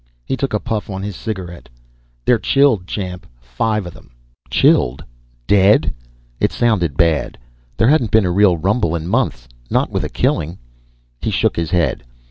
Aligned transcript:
He 0.25 0.35
took 0.35 0.51
a 0.55 0.59
puff 0.59 0.89
on 0.89 1.03
his 1.03 1.15
cigaret. 1.15 1.69
"They're 2.25 2.39
chilled, 2.39 2.87
Champ. 2.87 3.27
Five 3.39 3.85
of 3.85 3.93
them." 3.93 4.09
"Chilled? 4.49 5.03
Dead?" 5.45 5.93
It 6.39 6.51
sounded 6.51 6.97
bad; 6.97 7.37
there 7.77 7.87
hadn't 7.87 8.09
been 8.09 8.25
a 8.25 8.31
real 8.31 8.57
rumble 8.57 8.95
in 8.95 9.07
months, 9.07 9.47
not 9.69 9.91
with 9.91 10.03
a 10.03 10.09
killing. 10.09 10.57
He 11.21 11.29
shook 11.29 11.55
his 11.55 11.69
head. 11.69 12.03